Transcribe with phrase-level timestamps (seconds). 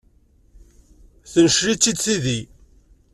[1.31, 2.39] Tencel-itt-id tidi.